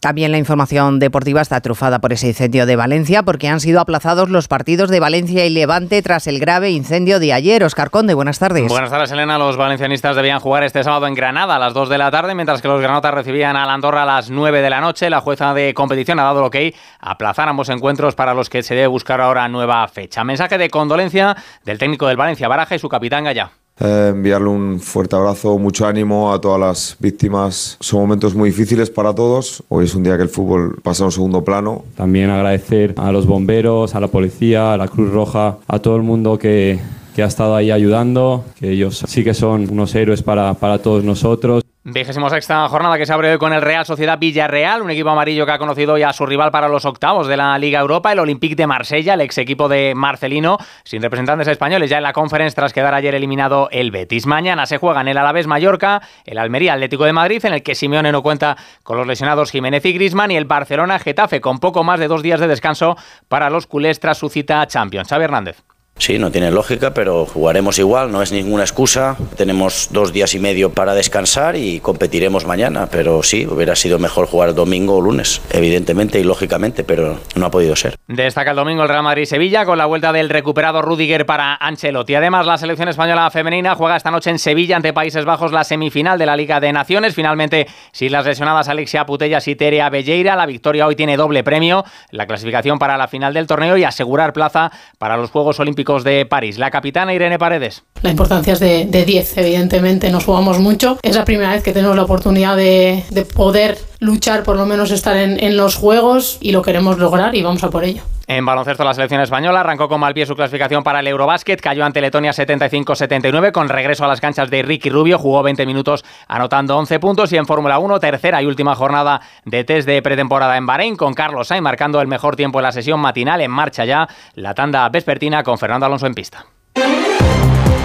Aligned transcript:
También 0.00 0.30
la 0.30 0.38
información 0.38 0.98
deportiva 0.98 1.40
está 1.40 1.60
trufada 1.62 2.00
por 2.00 2.12
ese 2.12 2.28
incendio 2.28 2.66
de 2.66 2.76
Valencia 2.76 3.22
porque 3.22 3.48
han 3.48 3.60
sido 3.60 3.80
aplazados 3.80 4.28
los 4.28 4.46
partidos 4.46 4.90
de 4.90 5.00
Valencia 5.00 5.46
y 5.46 5.50
Levante 5.50 6.02
tras 6.02 6.26
el 6.26 6.38
grave 6.38 6.70
incendio 6.70 7.18
de 7.18 7.32
ayer. 7.32 7.64
Oscar 7.64 7.90
Conde, 7.90 8.12
buenas 8.12 8.38
tardes. 8.38 8.68
Buenas 8.68 8.90
tardes, 8.90 9.10
Elena. 9.10 9.38
Los 9.38 9.56
valencianistas 9.56 10.14
debían 10.14 10.38
jugar 10.38 10.64
este 10.64 10.84
sábado 10.84 11.06
en 11.06 11.14
Granada 11.14 11.56
a 11.56 11.58
las 11.58 11.72
2 11.72 11.88
de 11.88 11.98
la 11.98 12.10
tarde, 12.10 12.34
mientras 12.34 12.60
que 12.60 12.68
los 12.68 12.80
granotas 12.80 13.14
recibían 13.14 13.56
a 13.56 13.64
la 13.64 13.72
Andorra 13.72 14.02
a 14.02 14.06
las 14.06 14.30
9 14.30 14.60
de 14.60 14.70
la 14.70 14.82
noche. 14.82 15.08
La 15.08 15.22
jueza 15.22 15.54
de 15.54 15.72
competición 15.72 16.20
ha 16.20 16.24
dado 16.24 16.42
lo 16.42 16.50
que 16.50 16.74
aplazar 17.00 17.48
ambos 17.48 17.70
encuentros 17.70 18.14
para 18.14 18.34
los 18.34 18.50
que 18.50 18.62
se 18.62 18.74
debe 18.74 18.88
buscar 18.88 19.22
ahora 19.22 19.48
nueva 19.48 19.88
fecha. 19.88 20.24
Mensaje 20.24 20.58
de 20.58 20.68
condolencia 20.68 21.36
del 21.64 21.78
técnico 21.78 22.06
del 22.06 22.18
Valencia 22.18 22.48
Baraja 22.48 22.74
y 22.74 22.78
su 22.78 22.90
capitán 22.90 23.24
Gallá. 23.24 23.50
Eh, 23.78 24.12
enviarle 24.14 24.48
un 24.48 24.80
fuerte 24.80 25.16
abrazo, 25.16 25.58
mucho 25.58 25.86
ánimo 25.86 26.32
a 26.32 26.40
todas 26.40 26.58
las 26.58 26.96
víctimas. 26.98 27.76
Son 27.80 28.00
momentos 28.00 28.34
muy 28.34 28.48
difíciles 28.48 28.88
para 28.88 29.14
todos. 29.14 29.62
Hoy 29.68 29.84
es 29.84 29.94
un 29.94 30.02
día 30.02 30.16
que 30.16 30.22
el 30.22 30.30
fútbol 30.30 30.78
pasa 30.82 31.02
a 31.04 31.06
un 31.06 31.12
segundo 31.12 31.44
plano. 31.44 31.84
También 31.94 32.30
agradecer 32.30 32.94
a 32.96 33.12
los 33.12 33.26
bomberos, 33.26 33.94
a 33.94 34.00
la 34.00 34.08
policía, 34.08 34.72
a 34.72 34.76
la 34.78 34.88
Cruz 34.88 35.12
Roja, 35.12 35.58
a 35.68 35.78
todo 35.78 35.96
el 35.96 36.02
mundo 36.02 36.38
que, 36.38 36.78
que 37.14 37.22
ha 37.22 37.26
estado 37.26 37.54
ahí 37.54 37.70
ayudando, 37.70 38.44
que 38.58 38.70
ellos 38.70 39.04
sí 39.06 39.22
que 39.22 39.34
son 39.34 39.68
unos 39.70 39.94
héroes 39.94 40.22
para, 40.22 40.54
para 40.54 40.78
todos 40.78 41.04
nosotros. 41.04 41.62
Vigésimo 41.88 42.28
sexta 42.28 42.66
jornada 42.66 42.98
que 42.98 43.06
se 43.06 43.12
abre 43.12 43.30
hoy 43.30 43.38
con 43.38 43.52
el 43.52 43.62
Real 43.62 43.86
Sociedad 43.86 44.18
Villarreal, 44.18 44.82
un 44.82 44.90
equipo 44.90 45.10
amarillo 45.10 45.46
que 45.46 45.52
ha 45.52 45.58
conocido 45.58 45.92
hoy 45.92 46.02
a 46.02 46.12
su 46.12 46.26
rival 46.26 46.50
para 46.50 46.66
los 46.66 46.84
octavos 46.84 47.28
de 47.28 47.36
la 47.36 47.56
Liga 47.60 47.78
Europa, 47.78 48.10
el 48.10 48.18
Olympique 48.18 48.56
de 48.56 48.66
Marsella, 48.66 49.14
el 49.14 49.20
ex 49.20 49.38
equipo 49.38 49.68
de 49.68 49.94
Marcelino, 49.94 50.58
sin 50.82 51.00
representantes 51.00 51.46
españoles 51.46 51.88
ya 51.88 51.98
en 51.98 52.02
la 52.02 52.12
conferencia 52.12 52.56
tras 52.56 52.72
quedar 52.72 52.92
ayer 52.92 53.14
eliminado 53.14 53.68
el 53.70 53.92
Betis. 53.92 54.26
Mañana 54.26 54.66
se 54.66 54.78
juegan 54.78 55.06
el 55.06 55.16
Alavés 55.16 55.46
Mallorca, 55.46 56.02
el 56.24 56.38
Almería 56.38 56.72
Atlético 56.72 57.04
de 57.04 57.12
Madrid, 57.12 57.44
en 57.44 57.54
el 57.54 57.62
que 57.62 57.76
Simeone 57.76 58.10
no 58.10 58.20
cuenta 58.20 58.56
con 58.82 58.96
los 58.96 59.06
lesionados 59.06 59.52
Jiménez 59.52 59.84
y 59.84 59.92
Grisman, 59.92 60.32
y 60.32 60.36
el 60.36 60.44
Barcelona 60.44 60.98
Getafe, 60.98 61.40
con 61.40 61.60
poco 61.60 61.84
más 61.84 62.00
de 62.00 62.08
dos 62.08 62.24
días 62.24 62.40
de 62.40 62.48
descanso 62.48 62.96
para 63.28 63.48
los 63.48 63.68
culés 63.68 64.00
tras 64.00 64.18
su 64.18 64.28
cita 64.28 64.66
Champions. 64.66 65.08
Xavi 65.08 65.22
Hernández. 65.22 65.62
Sí, 65.98 66.18
no 66.18 66.30
tiene 66.30 66.50
lógica, 66.50 66.92
pero 66.92 67.24
jugaremos 67.24 67.78
igual, 67.78 68.12
no 68.12 68.20
es 68.20 68.30
ninguna 68.30 68.64
excusa. 68.64 69.16
Tenemos 69.36 69.88
dos 69.92 70.12
días 70.12 70.34
y 70.34 70.38
medio 70.38 70.70
para 70.70 70.94
descansar 70.94 71.56
y 71.56 71.80
competiremos 71.80 72.44
mañana, 72.46 72.86
pero 72.90 73.22
sí, 73.22 73.46
hubiera 73.46 73.74
sido 73.74 73.98
mejor 73.98 74.26
jugar 74.26 74.54
domingo 74.54 74.96
o 74.96 75.00
lunes, 75.00 75.40
evidentemente 75.50 76.20
y 76.20 76.24
lógicamente, 76.24 76.84
pero 76.84 77.18
no 77.34 77.46
ha 77.46 77.50
podido 77.50 77.74
ser. 77.76 77.96
Destaca 78.08 78.50
el 78.50 78.56
domingo 78.56 78.82
el 78.82 78.90
Real 78.90 79.02
Madrid-Sevilla 79.02 79.64
con 79.64 79.78
la 79.78 79.86
vuelta 79.86 80.12
del 80.12 80.28
recuperado 80.28 80.82
Rudiger 80.82 81.24
para 81.24 81.54
Ancelotti. 81.54 82.14
Además, 82.14 82.44
la 82.44 82.58
selección 82.58 82.88
española 82.88 83.30
femenina 83.30 83.74
juega 83.74 83.96
esta 83.96 84.10
noche 84.10 84.28
en 84.28 84.38
Sevilla 84.38 84.76
ante 84.76 84.92
Países 84.92 85.24
Bajos 85.24 85.50
la 85.50 85.64
semifinal 85.64 86.18
de 86.18 86.26
la 86.26 86.36
Liga 86.36 86.60
de 86.60 86.74
Naciones. 86.74 87.14
Finalmente, 87.14 87.66
si 87.92 88.10
las 88.10 88.26
lesionadas 88.26 88.68
Alexia 88.68 89.06
Putellas 89.06 89.48
y 89.48 89.56
Terea 89.56 89.88
Belleira, 89.88 90.36
la 90.36 90.44
victoria 90.44 90.86
hoy 90.86 90.94
tiene 90.94 91.16
doble 91.16 91.42
premio, 91.42 91.84
la 92.10 92.26
clasificación 92.26 92.78
para 92.78 92.98
la 92.98 93.08
final 93.08 93.32
del 93.32 93.46
torneo 93.46 93.78
y 93.78 93.84
asegurar 93.84 94.34
plaza 94.34 94.70
para 94.98 95.16
los 95.16 95.30
Juegos 95.30 95.58
Olímpicos 95.58 95.85
de 95.86 96.26
París. 96.26 96.58
La 96.58 96.70
capitana 96.70 97.14
Irene 97.14 97.38
Paredes. 97.38 97.84
La 98.02 98.10
importancia 98.10 98.52
es 98.52 98.60
de, 98.60 98.86
10, 98.86 99.38
evidentemente, 99.38 100.10
nos 100.10 100.24
jugamos 100.24 100.58
mucho. 100.58 100.98
Es 101.02 101.16
la 101.16 101.24
primera 101.24 101.52
vez 101.52 101.62
que 101.62 101.72
tenemos 101.72 101.96
la 101.96 102.02
oportunidad 102.02 102.56
de, 102.56 103.04
poder 103.34 103.78
luchar, 104.00 104.42
por 104.42 104.56
lo 104.56 104.66
menos 104.66 104.90
estar 104.90 105.16
en, 105.16 105.56
los 105.56 105.76
Juegos 105.76 106.38
y 106.40 106.52
lo 106.52 106.62
queremos 106.62 106.98
lograr 106.98 107.34
y 107.34 107.42
vamos 107.42 107.62
a 107.62 107.70
por 107.70 107.84
ello. 107.84 108.02
En 108.28 108.44
baloncesto, 108.44 108.82
la 108.82 108.92
selección 108.92 109.20
española 109.20 109.60
arrancó 109.60 109.88
con 109.88 110.00
mal 110.00 110.12
pie 110.12 110.26
su 110.26 110.34
clasificación 110.34 110.82
para 110.82 110.98
el 110.98 111.06
Eurobásquet, 111.06 111.60
cayó 111.60 111.84
ante 111.84 112.00
Letonia 112.00 112.32
75-79 112.32 113.52
con 113.52 113.68
regreso 113.68 114.04
a 114.04 114.08
las 114.08 114.20
canchas 114.20 114.50
de 114.50 114.62
Ricky 114.62 114.90
Rubio, 114.90 115.16
jugó 115.16 115.44
20 115.44 115.64
minutos 115.64 116.04
anotando 116.26 116.76
11 116.76 116.98
puntos 116.98 117.32
y 117.32 117.36
en 117.36 117.46
Fórmula 117.46 117.78
1, 117.78 118.00
tercera 118.00 118.42
y 118.42 118.46
última 118.46 118.74
jornada 118.74 119.20
de 119.44 119.62
test 119.62 119.86
de 119.86 120.02
pretemporada 120.02 120.56
en 120.56 120.66
Bahrein 120.66 120.96
con 120.96 121.14
Carlos 121.14 121.48
Sainz 121.48 121.62
marcando 121.62 122.00
el 122.00 122.08
mejor 122.08 122.34
tiempo 122.34 122.58
en 122.58 122.64
la 122.64 122.72
sesión 122.72 122.98
matinal, 122.98 123.40
en 123.40 123.50
marcha 123.50 123.84
ya 123.84 124.08
la 124.34 124.54
tanda 124.54 124.88
vespertina 124.88 125.44
con 125.44 125.56
Fernando 125.56 125.86
Alonso 125.86 126.06
en 126.06 126.14
pista. 126.14 126.46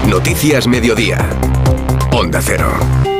Noticias 0.07 0.67
Mediodía. 0.67 1.19
Onda 2.11 2.41
Cero. 2.41 3.10